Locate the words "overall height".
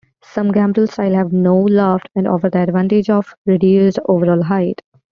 4.07-4.81